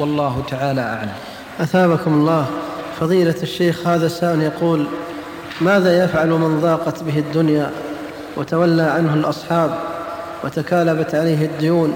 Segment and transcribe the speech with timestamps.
[0.00, 1.12] والله تعالى أعلم.
[1.60, 2.46] أثابكم الله.
[3.00, 4.86] فضيلة الشيخ هذا السائل يقول
[5.60, 7.70] ماذا يفعل من ضاقت به الدنيا
[8.36, 9.78] وتولى عنه الأصحاب
[10.44, 11.94] وتكالبت عليه الديون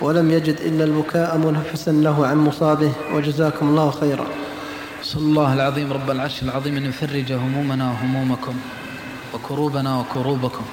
[0.00, 4.26] ولم يجد إلا البكاء منفسا له عن مصابه؟ وجزاكم الله خيرا.
[5.02, 8.54] صلى الله العظيم رب العرش العظيم أن يفرج همومنا وهمومكم
[9.34, 10.64] وكروبنا وكروبكم.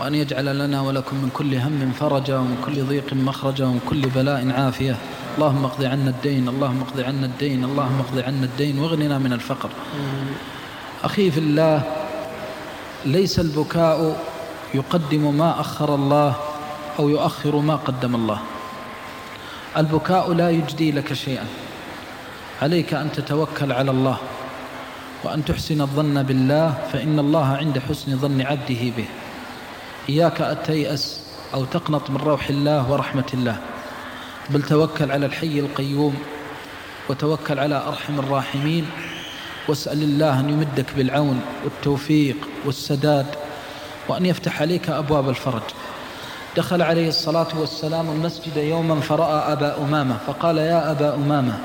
[0.00, 4.50] وأن يجعل لنا ولكم من كل هم فرجا ومن كل ضيق مخرجا ومن كل بلاء
[4.50, 4.96] عافية.
[5.36, 9.70] اللهم اقض عنا الدين اللهم اقض عنا الدين اللهم اقض عنا الدين واغننا من الفقر.
[11.04, 11.82] أخي في الله
[13.04, 14.24] ليس البكاء
[14.74, 16.34] يقدم ما أخر الله
[16.98, 18.40] أو يؤخر ما قدم الله.
[19.76, 21.46] البكاء لا يجدي لك شيئا.
[22.62, 24.16] عليك أن تتوكل على الله
[25.24, 29.08] وأن تحسن الظن بالله فإن الله عند حسن ظن عبده به.
[30.08, 31.20] إياك أن تيأس
[31.54, 33.56] أو تقنط من روح الله ورحمة الله.
[34.50, 36.14] بل توكل على الحي القيوم
[37.08, 38.86] وتوكل على أرحم الراحمين.
[39.68, 42.36] واسأل الله أن يمدك بالعون والتوفيق
[42.66, 43.26] والسداد
[44.08, 45.62] وأن يفتح عليك أبواب الفرج.
[46.56, 51.58] دخل عليه الصلاة والسلام المسجد يوما فرأى أبا أمامة فقال يا أبا أمامة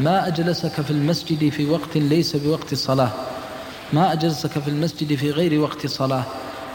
[0.00, 3.10] ما أجلسك في المسجد في وقت ليس بوقت صلاة؟
[3.92, 6.24] ما أجلسك في المسجد في غير وقت صلاة؟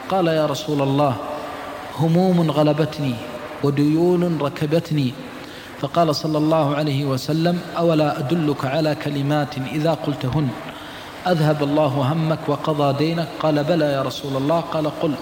[0.09, 1.15] قال يا رسول الله
[1.99, 3.15] هموم غلبتني
[3.63, 5.13] وديون ركبتني.
[5.81, 10.47] فقال صلى الله عليه وسلم أولا أدلك على كلمات إذا قلتهن؟
[11.27, 14.59] أذهب الله همك وقضى دينك؟ قال بلى يا رسول الله.
[14.59, 15.13] قال قل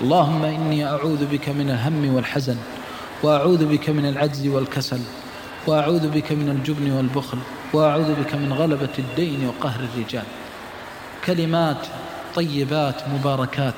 [0.00, 2.56] اللهم إني أعوذ بك من الهم والحزن
[3.22, 5.00] وأعوذ بك من العجز والكسل
[5.66, 7.38] وأعوذ بك من الجبن والبخل
[7.72, 10.24] وأعوذ بك من غلبة الدين وقهر الرجال.
[11.26, 11.86] كلمات
[12.34, 13.74] طيبات مباركات.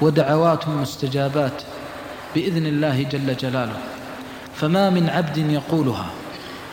[0.00, 1.62] ودعوات مستجابات
[2.34, 3.78] بإذن الله جل جلاله.
[4.54, 6.06] فما من عبد يقولها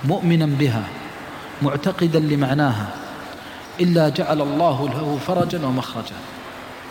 [0.03, 0.84] مؤمنا بها
[1.62, 2.88] معتقدا لمعناها
[3.80, 6.16] إلا جعل الله له فرجا ومخرجا.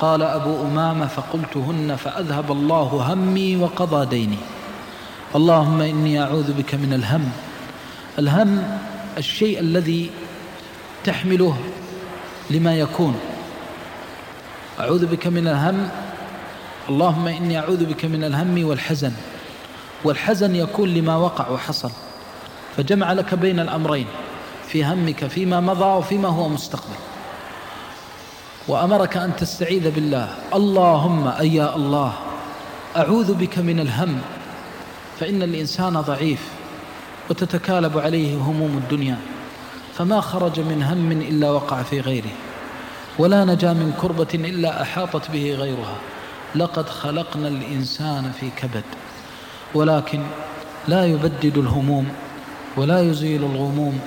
[0.00, 4.38] قال أبو أمامة فقلتهن فأذهب الله همي وقضى ديني.
[5.34, 7.30] اللهم إني أعوذ بك من الهم.
[8.18, 8.78] الهم
[9.18, 10.10] الشيء الذي
[11.04, 11.56] تحمله
[12.50, 13.14] لما يكون.
[14.80, 15.88] أعوذ بك من الهم
[16.88, 19.12] اللهم إني أعوذ بك من الهم والحزن
[20.04, 21.90] والحزن يكون لما وقع وحصل
[22.76, 24.06] فجمع لك بين الأمرين
[24.68, 26.94] في همك فيما مضى وفيما هو مستقبل.
[28.68, 30.28] وأمرك أن تستعيذ بالله.
[30.54, 32.12] اللهم أي يا الله
[32.96, 34.20] أعوذ بك من الهم
[35.20, 36.48] فإن الإنسان ضعيف
[37.30, 39.18] وتتكالب عليه هموم الدنيا
[39.94, 42.30] فما خرج من هم إلا وقع في غيره
[43.18, 45.96] ولا نجا من كربة إلا أحاطت به غيرها.
[46.54, 48.84] لقد خلقنا الإنسان في كبد
[49.74, 50.22] ولكن
[50.88, 52.08] لا يبدد الهموم
[52.76, 54.00] ولا يزيل الغموم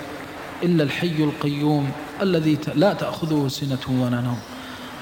[0.64, 1.92] إلا الحي القيوم
[2.22, 4.40] الذي لا تأخذه سنة ولا نوم.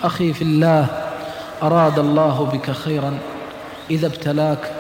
[0.04, 0.88] أخي في الله
[1.64, 3.20] أراد الله بك خيرا
[3.92, 4.72] إذا ابتلاك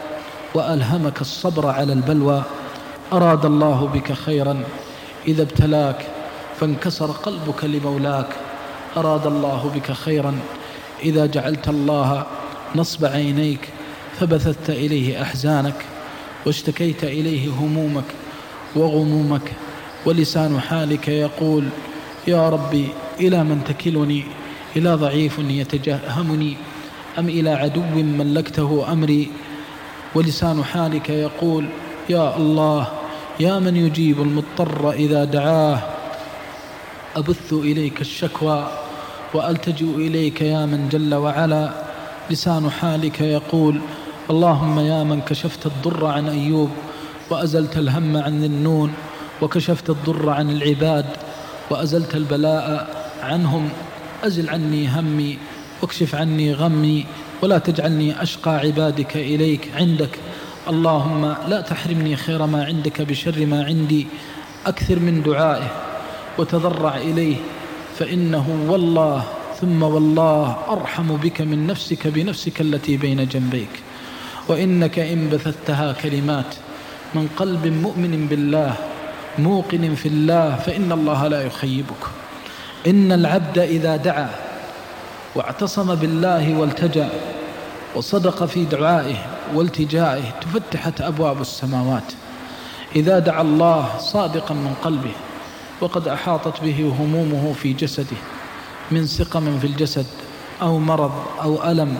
[0.53, 2.43] وألهمك الصبر على البلوى
[3.13, 4.63] أراد الله بك خيرا
[5.27, 6.07] إذا ابتلاك
[6.59, 8.27] فانكسر قلبك لمولاك
[8.97, 10.39] أراد الله بك خيرا
[11.03, 12.25] إذا جعلت الله
[12.75, 13.69] نصب عينيك
[14.19, 15.85] فبثثت إليه أحزانك
[16.45, 18.03] واشتكيت إليه همومك
[18.75, 19.53] وغمومك
[20.05, 21.65] ولسان حالك يقول
[22.27, 22.87] يا ربي
[23.19, 24.23] إلى من تكلني؟
[24.75, 26.57] إلى ضعيف يتجهمني؟
[27.19, 29.31] أم إلى عدو ملكته أمري؟
[30.15, 31.65] ولسان حالك يقول
[32.09, 32.87] يا الله
[33.39, 35.81] يا من يجيب المضطر إذا دعاه؟
[37.15, 38.71] أبث إليك الشكوى
[39.33, 41.88] وألتجئ إليك يا من جل وعلا.
[42.29, 43.81] لسان حالك يقول
[44.29, 46.69] اللهم يا من كشفت الضر عن أيوب
[47.29, 48.93] وأزلت الهم عن النون
[49.41, 51.05] وكشفت الضر عن العباد
[51.69, 52.87] وأزلت البلاء
[53.23, 53.69] عنهم
[54.23, 55.37] أزل عني همي
[55.81, 57.05] واكشف عني غمي
[57.41, 60.19] ولا تجعلني أشقى عبادك إليك عندك.
[60.67, 64.07] اللهم لا تحرمني خير ما عندك بشر ما عندي
[64.65, 65.71] أكثر من دعائه
[66.37, 67.35] وتضرع إليه
[67.99, 69.23] فإنه والله
[69.61, 73.83] ثم والله أرحم بك من نفسك بنفسك التي بين جنبيك.
[74.47, 76.55] وإنك إن بثتها كلمات
[77.15, 78.73] من قلب مؤمن بالله
[79.39, 82.03] موقن في الله فإن الله لا يخيبك.
[82.87, 84.29] إن العبد إذا دعا
[85.35, 87.09] واعتصم بالله والتجأ
[87.95, 89.15] وصدق في دعائه
[89.53, 92.13] والتجائه تفتحت أبواب السماوات.
[92.95, 95.15] إذا دعا الله صادقا من قلبه
[95.81, 98.38] وقد أحاطت به همومه في جسده.
[98.91, 100.05] من سقم في الجسد
[100.61, 101.97] أو مرض أو ألم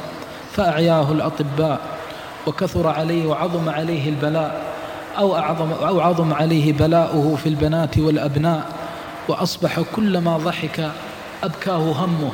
[0.51, 1.81] فأعياه الأطباء
[2.47, 4.73] وكثر عليه وعظم عليه البلاء
[5.17, 8.65] أو, أعظم أو عظم عليه بلاؤه في البنات والأبناء
[9.27, 10.91] وأصبح كلما ضحك
[11.43, 12.31] أبكاه همه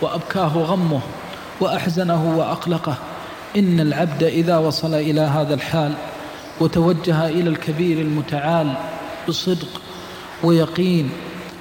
[0.00, 1.00] وأبكاه غمه
[1.60, 2.94] وأحزنه وأقلقه.
[3.56, 5.92] إن العبد إذا وصل إلى هذا الحال
[6.60, 8.74] وتوجه إلى الكبير المتعال
[9.28, 9.80] بصدق
[10.42, 11.10] ويقين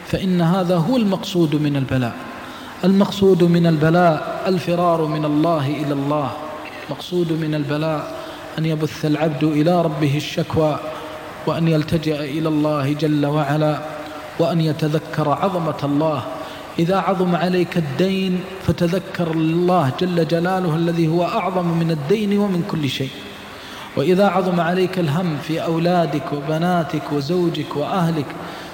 [0.07, 2.30] فإن هذا هو المقصود من البلاء.
[2.83, 6.31] المقصود من البلاء الفرار من الله إلى الله.
[6.89, 8.15] مقصود من البلاء
[8.59, 10.79] أن يبث العبد إلى ربه الشكوى
[11.47, 13.79] وأن يلتجئ إلى الله جل وعلا
[14.39, 16.23] وأن يتذكر عظمة الله.
[16.79, 22.89] إذا عظم عليك الدين فتذكر الله جل جلاله الذي هو أعظم من الدين ومن كل
[22.89, 23.09] شيء.
[23.97, 28.25] وإذا عظم عليك الهم في أولادك وبناتك وزوجك وأهلك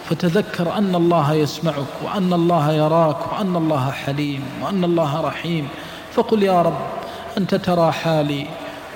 [0.10, 5.68] فتذكر أن الله يسمعك وأن الله يراك وأن الله حليم وأن الله رحيم.
[6.12, 6.78] فقل يا رب
[7.38, 8.48] أنت ترى حالي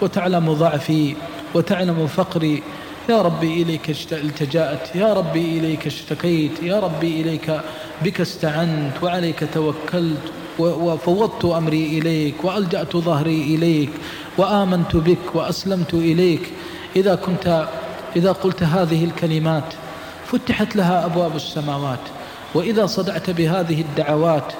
[0.01, 1.15] وتعلم ضعفي
[1.53, 2.63] وتعلم فقري.
[3.09, 4.95] يا ربي إليك التجأت.
[4.95, 6.63] يا ربي إليك اشتكيت.
[6.63, 7.61] يا ربي إليك
[8.01, 10.25] بك استعنت وعليك توكلت
[10.59, 13.89] وفوضت أمري إليك وألجأت ظهري إليك
[14.37, 16.51] وآمنت بك وأسلمت إليك.
[16.95, 17.67] إذا كنت
[18.15, 19.73] إذا قلت هذه الكلمات
[20.31, 22.00] فتحت لها أبواب السماوات
[22.54, 24.54] وإذا صدعت بهذه الدعوات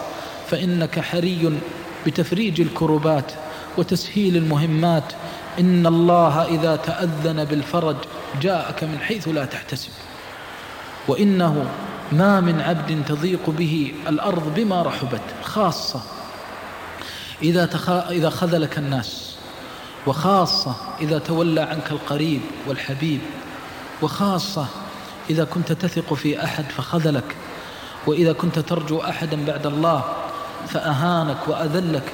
[0.48, 1.60] فإنك حري
[2.06, 3.32] بتفريج الكربات
[3.78, 5.14] وتسهيل المهمات.
[5.60, 7.96] إن الله إذا تأذن بالفرج
[8.42, 9.90] جاءك من حيث لا تحتسب.
[11.08, 11.66] وإنه
[12.12, 15.22] ما من عبد تضيق به الأرض بما رحبت.
[15.44, 16.02] خاصة
[17.44, 17.90] إذا, تخ...
[17.90, 19.36] إذا خذلك الناس
[20.08, 23.20] وخاصة إذا تولى عنك القريب والحبيب
[24.02, 24.66] وخاصة
[25.30, 27.36] إذا كنت تثق في أحد فخذلك
[28.08, 30.04] وإذا كنت ترجو أحدا بعد الله
[30.68, 32.14] فأهانك وأذلك.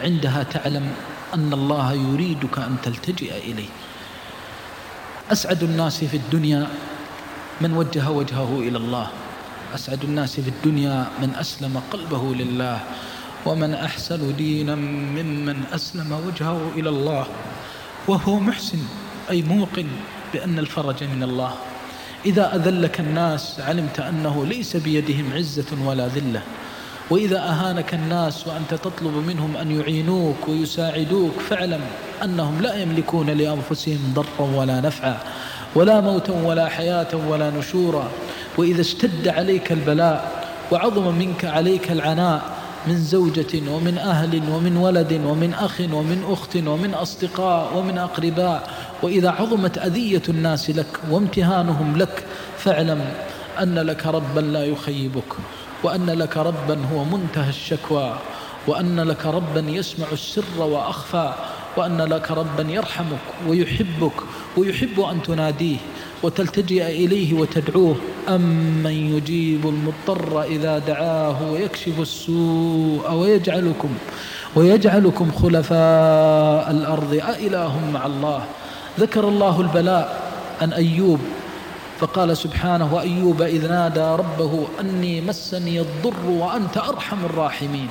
[0.00, 0.92] عندها تعلم
[1.34, 3.68] أن الله يريدك أن تلتجئ إليه.
[5.32, 6.68] أسعد الناس في الدنيا
[7.60, 9.06] من وجه وجهه إلى الله.
[9.74, 12.80] أسعد الناس في الدنيا من أسلم قلبه لله
[13.46, 17.26] ومن أحسن دينا ممن أسلم وجهه إلى الله.
[18.08, 18.78] وهو محسن
[19.30, 19.86] أي موقن
[20.32, 21.52] بأن الفرج من الله.
[22.26, 26.42] إذا أذلك الناس علمت أنه ليس بيدهم عزة ولا ذلة.
[27.10, 31.80] وإذا أهانك الناس وأنت تطلب منهم أن يعينوك ويساعدوك فاعلم
[32.24, 35.18] أنهم لا يملكون لأنفسهم ضرا ولا نفعا
[35.74, 38.08] ولا موتا ولا حياة ولا نشورا.
[38.58, 42.42] وإذا اشتد عليك البلاء وعظم منك عليك العناء
[42.86, 48.70] من زوجة ومن أهل ومن ولد ومن أخ ومن أخت ومن أصدقاء ومن أقرباء
[49.02, 52.24] وإذا عظمت أذية الناس لك وامتهانهم لك
[52.58, 53.04] فاعلم
[53.62, 55.32] أن لك ربا لا يخيبك
[55.82, 58.18] وأن لك ربا هو منتهى الشكوى
[58.66, 61.34] وأن لك ربا يسمع السر وأخفى
[61.76, 64.12] وأن لك ربا يرحمك ويحبك
[64.56, 65.76] ويحب أن تناديه
[66.22, 67.96] وتلتجئ إليه وتدعوه.
[68.28, 73.88] أمن يجيب المضطر إذا دعاه ويكشف السوء ويجعلكم
[74.56, 78.42] ويجعلكم خلفاء الأرض أإله مع الله.
[78.98, 80.20] ذكر الله البلاء
[80.62, 81.20] عن أيوب
[82.00, 87.88] فقال سبحانه وأيوب إذ نادى ربه أني مسني الضر وأنت أرحم الراحمين.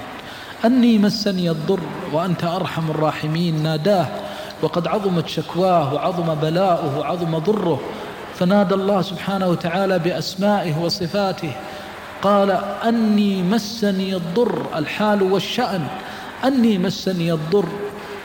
[0.66, 1.80] أني مسني الضر
[2.13, 4.07] وأنت أرحم الراحمين ناداه
[4.62, 7.80] وقد عظمت شكواه وعظم بلاؤه وعظم ضره.
[8.36, 11.51] فنادى الله سبحانه وتعالى بأسمائه وصفاته
[12.22, 12.51] قال
[12.84, 15.88] أني مسني الضر الحال والشأن
[16.46, 17.70] أني مسني الضر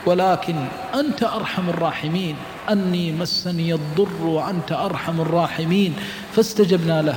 [0.05, 0.55] ولكن
[0.95, 2.35] أنت أرحم الراحمين.
[2.71, 5.93] أني مسني الضر وأنت أرحم الراحمين.
[6.33, 7.15] فاستجبنا له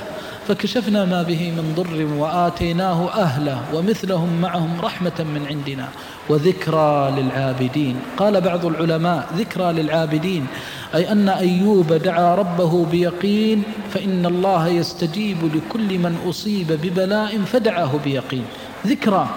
[0.48, 5.88] فكشفنا ما به من ضر وآتيناه أهله ومثلهم معهم رحمة من عندنا
[6.28, 7.96] وذكرى للعابدين.
[8.16, 10.46] قال بعض العلماء ذكرى للعابدين
[10.94, 18.44] أي أن أيوب دعا ربه بيقين فإن الله يستجيب لكل من أصيب ببلاء فدعاه بيقين.
[18.86, 19.28] ذكرى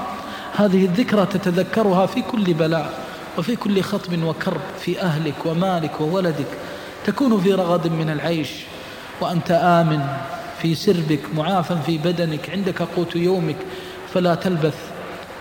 [0.55, 3.00] هذه الذكرى تتذكرها في كل بلاء.
[3.37, 6.47] وفي كل خطب وكرب في أهلك ومالك وولدك
[7.05, 8.49] تكون في رغد من العيش
[9.21, 10.01] وأنت آمن
[10.61, 13.57] في سربك معافى في بدنك عندك قوت يومك
[14.13, 14.77] فلا تلبث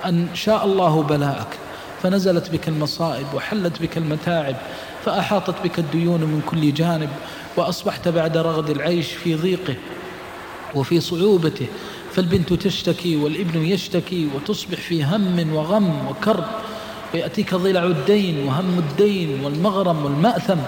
[0.04, 1.58] أن شاء الله بلاءك.
[2.02, 4.56] فنزلت بك المصائب وحلت بك المتاعب
[5.04, 7.08] فأحاطت بك الديون من كل جانب
[7.56, 9.74] وأصبحت بعد رغد العيش في ضيقه
[10.74, 11.66] وفي صعوبته.
[12.12, 16.46] فالبنت تشتكي والابن يشتكي وتصبح في هم وغم وكرب.
[17.14, 20.58] ويأتيك ضلع الدين وهم الدين والمغرم والمأثم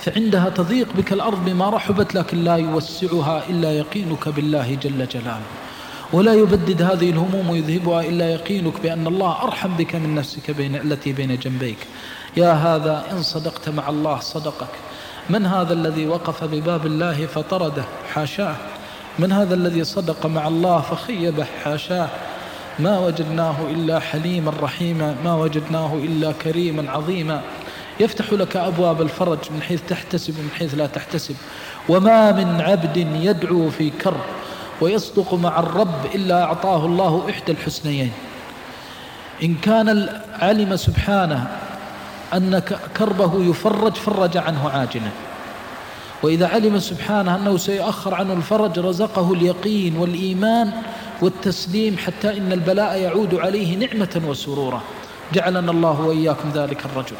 [0.00, 5.40] فعندها تضيق بك الأرض بما رحبت لكن لا يوسعها إلا يقينك بالله جل جلاله.
[6.12, 11.12] ولا يبدد هذه الهموم ويذهبها إلا يقينك بأن الله أرحم بك من نفسك بين التي
[11.12, 11.78] بين جنبيك.
[12.36, 14.74] يا هذا إن صدقت مع الله صدقك.
[15.30, 18.56] من هذا الذي وقف بباب الله فطرده؟ حاشاه.
[19.18, 22.08] من هذا الذي صدق مع الله فخيبه؟ حاشاه.
[22.78, 27.40] ما وجدناه إلا حليما رحيما ما وجدناه إلا كريما عظيما.
[28.00, 31.34] يفتح لك أبواب الفرج من حيث تحتسب ومن حيث لا تحتسب.
[31.88, 34.20] وما من عبد يدعو في كرب
[34.80, 38.12] ويصدق مع الرب إلا أعطاه الله إحدى الحسنيين.
[39.42, 41.46] إن كان علم سبحانه
[42.34, 42.62] أن
[42.96, 45.10] كربه يفرج فرج عنه عاجلا.
[46.22, 50.72] وإذا علم سبحانه أنه سيؤخر عنه الفرج رزقه اليقين والإيمان
[51.22, 54.82] والتسليم حتى إن البلاء يعود عليه نعمة وسرورا.
[55.32, 57.16] جعلنا الله وإياكم ذلك الرجل.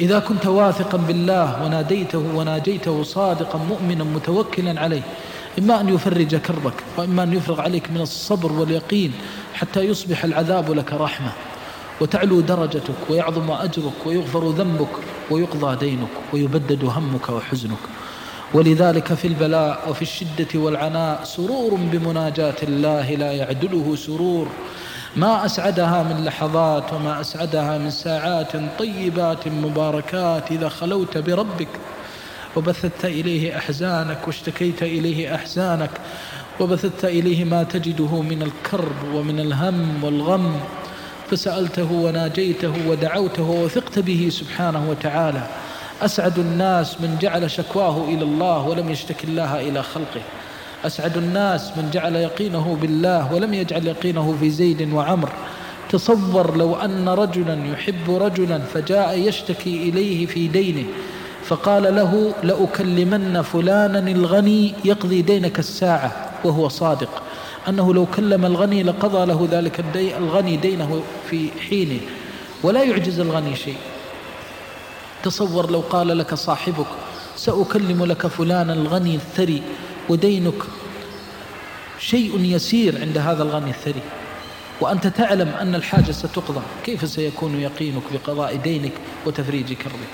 [0.00, 5.02] إذا كنت واثقا بالله وناديته وناجيته صادقا مؤمنا متوكلا عليه
[5.58, 9.12] إما أن يفرج كربك وإما أن يفرغ عليك من الصبر واليقين
[9.54, 11.32] حتى يصبح العذاب لك رحمة.
[12.00, 14.94] وتعلو درجتك ويعظم أجرك ويغفر ذنبك
[15.30, 17.82] ويقضى دينك ويبدد همك وحزنك.
[18.54, 24.48] ولذلك في البلاء وفي الشدة والعناء سرور بمناجاة الله لا يعدله سرور.
[25.16, 31.68] ما أسعدها من لحظات وما أسعدها من ساعات طيبات مباركات إذا خلوت بربك.
[32.56, 35.90] وبثت إليه أحزانك واشتكيت إليه أحزانك.
[36.60, 40.60] وبثت إليه ما تجده من الكرب ومن الهم والغم.
[41.30, 45.46] فسألته وناجيته ودعوته وثقت به سبحانه وتعالى.
[46.02, 50.20] أسعد الناس من جعل شكواه إلى الله ولم يشتك الله إلى خلقه.
[50.84, 55.28] أسعد الناس من جعل يقينه بالله ولم يجعل يقينه في زيد وعمر.
[55.90, 60.84] تصور لو أن رجلا يحب رجلا فجاء يشتكي إليه في دينه.
[61.44, 67.22] فقال له لأكلمن فلانا الغني يقضي دينك الساعة وهو صادق.
[67.68, 72.00] أنه لو كلم الغني لقضى له ذلك الغني دينه في حينه.
[72.62, 73.76] ولا يعجز الغني شيء.
[75.22, 76.86] تصور لو قال لك صاحبك
[77.36, 79.62] سأكلم لك فلانا الغني الثري
[80.08, 80.62] ودينك
[81.98, 84.02] شيء يسير عند هذا الغني الثري.
[84.80, 86.60] وأنت تعلم أن الحاجة ستقضى.
[86.84, 88.92] كيف سيكون يقينك بقضاء دينك
[89.26, 90.08] وتفريج كربك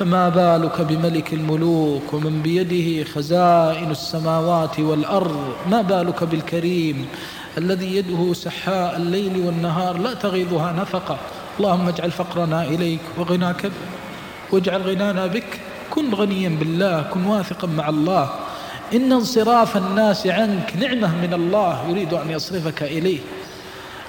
[0.00, 7.06] فما بالك بملك الملوك ومن بيده خزائن السماوات والأرض؟ ما بالك بالكريم
[7.58, 11.18] الذي يده سحاء الليل والنهار لا تغيضها نفقة؟
[11.58, 13.70] اللهم اجعل فقرنا إليك وغناك
[14.52, 15.60] واجعل غنانا بك.
[15.90, 18.30] كن غنيا بالله كن واثقا مع الله.
[18.94, 23.18] إن انصراف الناس عنك نعمة من الله يريد أن يصرفك إليه.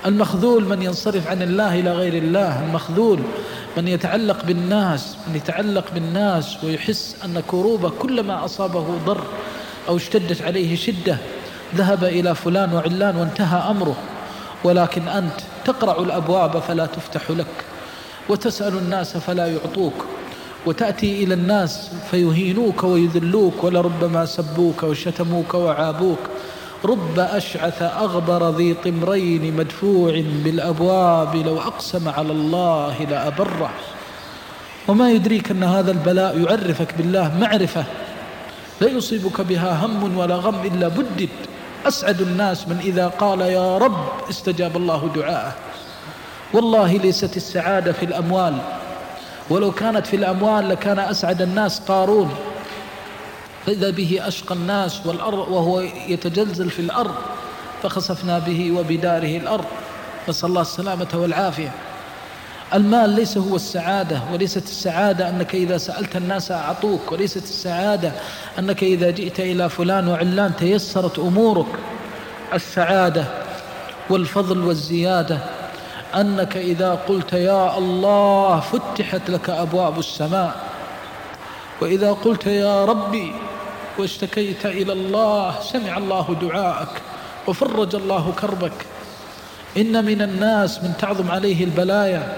[0.05, 2.63] المخذول من ينصرف عن الله إلى غير الله.
[2.65, 3.19] المخذول
[3.77, 9.23] من يتعلق بالناس من يتعلق بالناس ويحس أن كروبه كلما أصابه ضر
[9.87, 11.17] أو اشتدت عليه شدة
[11.75, 13.95] ذهب إلى فلان وعلان وانتهى أمره.
[14.63, 17.45] ولكن أنت تقرع الأبواب فلا تفتح لك.
[18.29, 20.05] وتسأل الناس فلا يعطوك.
[20.65, 26.19] وتأتي إلى الناس فيهينوك ويذلوك ولربما سبوك وشتموك وعابوك.
[26.85, 33.69] رب أشعث أغبر ذي طمرين مدفوع بالأبواب لو أقسم على الله لأبره.
[34.87, 37.83] وما يدريك أن هذا البلاء يعرفك بالله معرفة.
[38.81, 41.29] لا يصيبك بها هم ولا غم إلا بدد.
[41.87, 45.53] أسعد الناس من إذا قال يا رب استجاب الله دعاءه.
[46.53, 48.57] والله ليست السعادة في الأموال.
[49.51, 52.29] ولو كانت في الأموال لكان أسعد الناس قارون.
[53.65, 57.15] فإذا به أشقى الناس والأرض وهو يتجلزل في الأرض
[57.83, 59.65] فخسفنا به وبداره الأرض.
[60.29, 61.71] نسأل الله السلامة والعافية.
[62.73, 68.11] المال ليس هو السعادة وليست السعادة أنك إذا سألت الناس أعطوك وليست السعادة
[68.59, 71.65] أنك إذا جئت إلى فلان وعلان تيسرت أمورك.
[72.53, 73.25] السعادة
[74.09, 75.37] والفضل والزيادة
[76.15, 80.55] أنك إذا قلت يا الله فتحت لك أبواب السماء
[81.81, 83.33] وإذا قلت يا ربي
[83.97, 87.01] واشتكيت إلى الله سمع الله دعاءك
[87.47, 88.85] وفرج الله كربك.
[89.77, 92.37] إن من الناس من تعظم عليه البلايا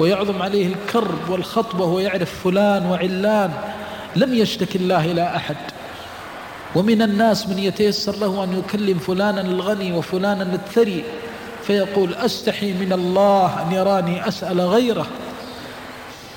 [0.00, 3.52] ويعظم عليه الكرب والخطبة ويعرف فلان وعلان
[4.16, 5.56] لم يشتك الله إلى أحد.
[6.74, 11.04] ومن الناس من يتيسر له أن يكلم فلانا الغني وفلانا الثري
[11.66, 15.06] فيقول أستحي من الله أن يراني أسأل غيره.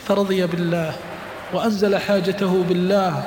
[0.08, 0.94] فرضي بالله
[1.54, 3.24] وأنزل حاجته بالله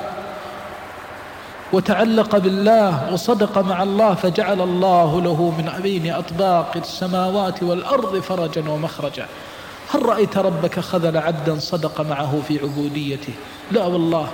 [1.73, 9.25] وتعلق بالله وصدق مع الله فجعل الله له من بين أطباق السماوات والأرض فرجا ومخرجا.
[9.93, 13.33] هل رأيت ربك خذل عبدا صدق معه في عبوديته؟
[13.71, 14.27] لا والله.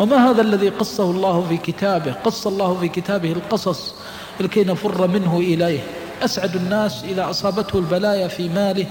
[0.00, 3.94] وما هذا الذي قصه الله في كتابه؟ قص الله في كتابه القصص
[4.40, 5.80] لكي نفر منه إليه.
[6.22, 8.86] أسعد الناس إذا أصابته البلايا في ماله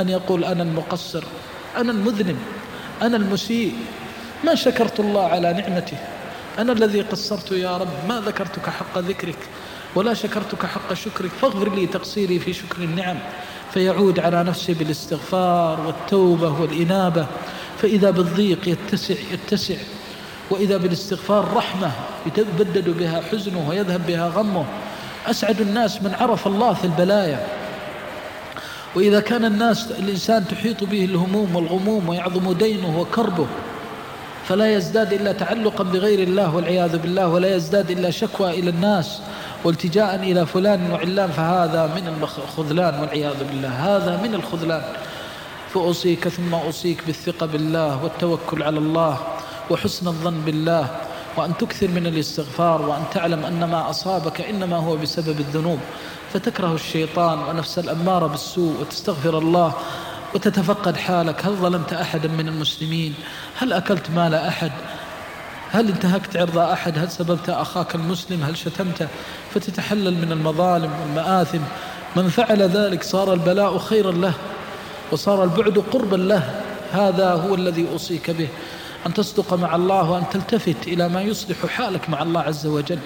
[0.00, 1.24] أن يقول أنا المقصر
[1.76, 2.36] أنا المذنب
[3.02, 3.74] أنا المسيء.
[4.44, 5.96] ما شكرت الله على نعمته؟
[6.58, 7.88] أنا الذي قصرت يا رب.
[8.08, 9.38] ما ذكرتك حق ذكرك؟
[9.94, 11.30] ولا شكرتك حق شكرك.
[11.30, 13.18] فاغفر لي تقصيري في شكر النعم
[13.72, 17.26] فيعود على نفسه بالاستغفار والتوبة والإنابة.
[17.82, 19.76] فإذا بالضيق يتسع يتسع.
[20.50, 21.90] وإذا بالاستغفار رحمة
[22.26, 24.64] يتبدد بها حزنه ويذهب بها غمه.
[25.26, 27.46] أسعد الناس من عرف الله في البلايا.
[28.94, 33.46] وإذا كان الناس الإنسان تحيط به الهموم والغموم ويعظم دينه وكربه
[34.48, 39.20] فلا يزداد إلا تعلقا بغير الله والعياذ بالله ولا يزداد إلا شكوى إلى الناس
[39.64, 43.68] والتجاء إلى فلان وعلان فهذا من الخذلان والعياذ بالله.
[43.68, 44.82] هذا من الخذلان.
[45.74, 49.18] فأوصيك ثم أوصيك بالثقة بالله والتوكل على الله
[49.70, 50.88] وحسن الظن بالله.
[51.36, 55.78] وأن تكثر من الاستغفار وأن تعلم أن ما أصابك إنما هو بسبب الذنوب.
[56.32, 59.74] فتكره الشيطان ونفس الأمارة بالسوء وتستغفر الله
[60.34, 61.46] وتتفقد حالك.
[61.46, 63.14] هل ظلمت أحدا من المسلمين؟
[63.58, 64.72] هل أكلت مال أحد؟
[65.70, 69.08] هل انتهكت عرض أحد؟ هل سببت أخاك المسلم؟ هل شتمته
[69.54, 71.60] فتتحلل من المظالم والمآثم.
[72.16, 74.34] من فعل ذلك صار البلاء خيرا له
[75.12, 76.62] وصار البعد قربا له.
[76.92, 78.48] هذا هو الذي أوصيك به.
[79.06, 82.98] أن تصدق مع الله وأن تلتفت إلى ما يصلح حالك مع الله عز وجل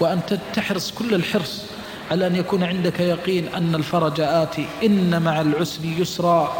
[0.00, 0.20] وأن
[0.54, 1.62] تحرص كل الحرص
[2.10, 4.66] على أن يكون عندك يقين أن الفرج آتي.
[4.82, 6.52] إن مع العسر يسرا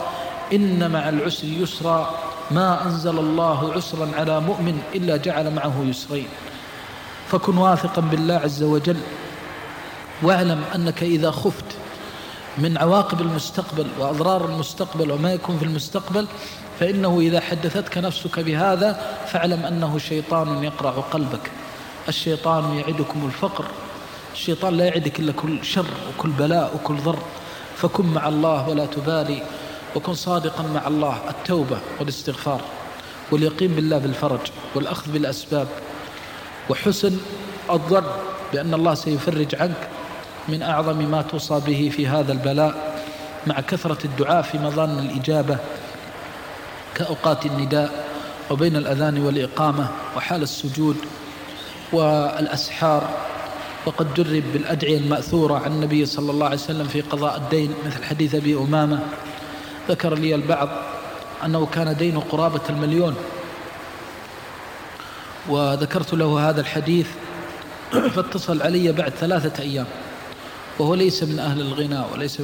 [0.53, 2.19] إن مع العسر يسرا.
[2.51, 6.29] ما أنزل الله عسرا على مؤمن إلا جعل معه يسرين.
[7.29, 8.97] فكن واثقا بالله عز وجل
[10.23, 11.65] واعلم أنك إذا خفت
[12.59, 16.27] من عواقب المستقبل وأضرار المستقبل وما يكون في المستقبل
[16.83, 21.51] فإنه إذا حدثتك نفسك بهذا فاعلم أنه شيطان يقرع قلبك.
[22.09, 23.65] الشيطان يعدكم الفقر.
[24.33, 27.19] الشيطان لا يعدك إلا كل شر وكل بلاء وكل ضر.
[27.77, 29.43] فكن مع الله ولا تبالي
[29.97, 31.19] وكن صادقا مع الله.
[31.31, 32.61] التوبة والاستغفار
[33.33, 34.41] واليقين بالله بالفرج
[34.75, 35.69] والأخذ بالأسباب
[36.71, 37.19] وحسن
[37.71, 38.07] الظن
[38.53, 39.89] بأن الله سيفرج عنك
[40.49, 43.03] من أعظم ما توصى به في هذا البلاء
[43.47, 45.59] مع كثرة الدعاء في مظان الإجابة
[46.95, 48.05] كأوقات النداء
[48.51, 50.97] وبين الأذان والإقامة وحال السجود
[51.93, 53.09] والأسحار.
[53.87, 58.35] وقد جرب بالأدعية المأثورة عن النبي صلى الله عليه وسلم في قضاء الدين مثل حديث
[58.35, 59.01] أبي أمامة.
[59.89, 60.69] ذكر لي البعض
[61.45, 63.15] أنه كان دينه قرابة المليون.
[65.49, 67.07] وذكرت له هذا الحديث
[67.93, 69.87] فاتصل علي بعد ثلاثة أيام.
[70.79, 72.43] وهو ليس من أهل الغناء وليس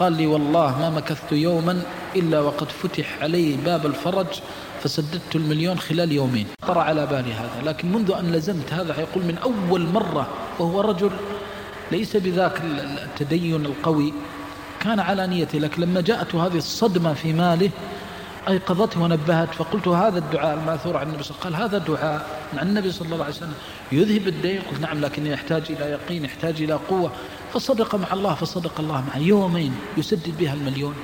[0.00, 1.82] قال لي والله ما مكثت يوما
[2.16, 4.26] إلا وقد فتح علي باب الفرج
[4.82, 6.46] فسددت المليون خلال يومين.
[6.66, 7.62] طرى على بالي هذا.
[7.64, 11.10] لكن منذ أن لزمت هذا يقول من أول مرة وهو رجل
[11.92, 12.60] ليس بذاك
[13.04, 14.12] التدين القوي
[14.80, 17.70] كان على نيته لكن لما جاءته هذه الصدمة في ماله
[18.48, 21.68] أيقظته ونبهت فقلت هذا الدعاء الماثور عن النبي صلى الله عليه وسلم.
[21.68, 23.54] قال هذا دعاء عن النبي صلى الله عليه وسلم.
[23.92, 27.12] يذهب الدين قلت نعم لكن يحتاج إلى يقين يحتاج إلى قوة.
[27.54, 30.94] فصدق مع الله فصدق الله معه يومين يسدد بها المليون.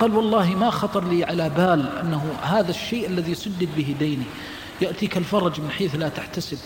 [0.00, 4.24] قال والله ما خطر لي على بال أنه هذا الشيء الذي سدد به ديني.
[4.80, 6.58] يأتيك الفرج من حيث لا تحتسب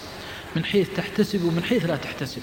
[0.57, 2.43] من حيث تحتسب ومن حيث لا تحتسب.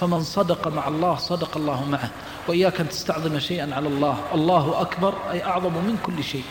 [0.00, 2.10] فمن صدق مع الله صدق الله معه.
[2.48, 4.18] وإياك أن تستعظم شيئا على الله.
[4.34, 6.44] الله أكبر أي أعظم من كل شيء.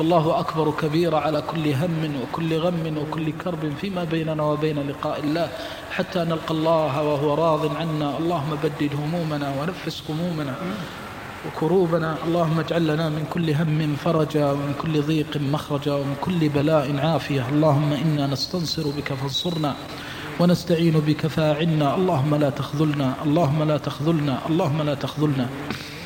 [0.00, 5.48] فالله أكبر كبير على كل هم وكل غم وكل كرب فيما بيننا وبين لقاء الله
[5.90, 8.18] حتى نلقى الله وهو راض عنا.
[8.18, 10.54] اللهم بدد همومنا ونفس همومنا
[11.46, 12.16] وكروبنا.
[12.26, 17.48] اللهم اجعل لنا من كل هم فرجا ومن كل ضيق مخرجا ومن كل بلاء عافية.
[17.52, 19.74] اللهم إنا نستنصر بك فانصرنا
[20.40, 21.94] ونستعين بك فاعنا.
[21.94, 23.08] اللهم لا تخذلنا.
[23.26, 24.38] اللهم لا تخذلنا.
[24.48, 25.46] اللهم لا تخذلنا.
[25.48, 25.99] اللهم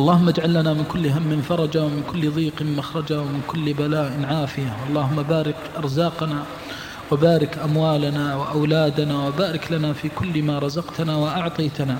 [0.00, 4.76] اجعل لنا من كل هم فرجا ومن كل ضيق مخرجا ومن كل بلاء عافية.
[4.88, 6.42] اللهم بارك أرزاقنا
[7.10, 11.98] وبارك أموالنا وأولادنا وبارك لنا في كل ما رزقتنا وأعطيتنا.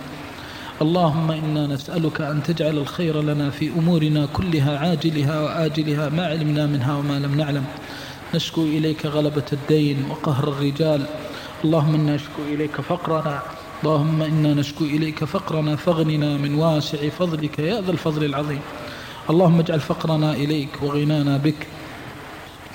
[0.82, 6.96] اللهم إنا نسألك أن تجعل الخير لنا في أمورنا كلها عاجلها وآجلها ما علمنا منها
[6.96, 7.64] وما لم نعلم.
[8.34, 11.06] نشكو إليك غلبة الدين وقهر الرجال.
[11.64, 13.42] اللهم إنا نشكو إليك فقرنا.
[13.84, 18.60] اللهم إنا نشكو إليك فقرنا فاغننا من واسع فضلك يا ذا الفضل العظيم.
[19.30, 21.66] اللهم اجعل فقرنا إليك وغنانا بك.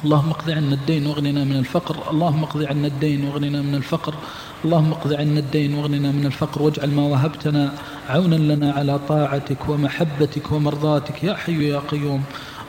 [0.06, 1.96] اللهم اقض عنا الدين واغننا من الفقر.
[2.12, 4.14] اللهم اقض عنا الدين واغننا من الفقر.
[4.66, 6.62] اللهم اقض عنا الدين واغننا من الفقر.
[6.62, 7.74] واجعل ما وهبتنا
[8.10, 12.24] عونا لنا على طاعتك ومحبتك ومرضاتك يا حي يا قيوم.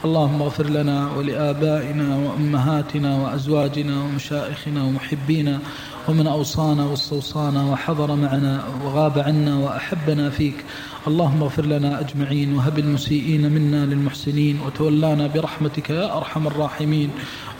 [0.04, 5.60] اللهم اغفر لنا ولآبائنا وأمهاتنا وأزواجنا ومشائخنا ومحبينا
[6.08, 10.64] ومن أوصانا واستوصانا وحضر معنا وغاب عنا وأحبنا فيك.
[11.06, 17.10] اللهم اغفر لنا أجمعين وهب المسيئين منا للمحسنين وتولانا برحمتك يا أرحم الراحمين.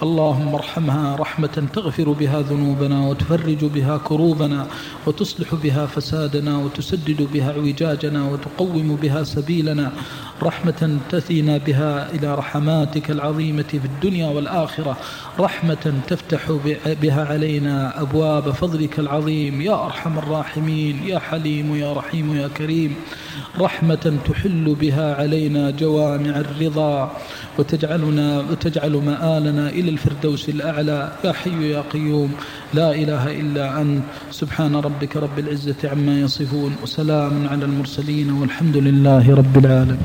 [0.03, 4.67] اللهم ارحمها رحمة تغفر بها ذنوبنا وتفرج بها كروبنا
[5.07, 9.93] وتصلح بها فسادنا وتسدد بها اعوجاجنا وتقوم بها سبيلنا.
[10.43, 14.97] رحمة تثينا بها إلى رحماتك العظيمة في الدنيا والآخرة.
[15.41, 16.53] رحمة تفتح
[17.03, 22.95] بها علينا أبواب فضلك العظيم يا أرحم الراحمين يا حليم يا رحيم يا كريم
[23.61, 27.13] رحمة تحل بها علينا جوامع الرضا
[27.59, 32.33] وتجعلنا وتجعل مآلنا إلى الفردوس الأعلى يا حي يا قيوم
[32.75, 39.35] لا إله إلا أنت سبحان ربك رب العزة عما يصفون وسلام على المرسلين والحمد لله
[39.35, 39.99] رب العالمين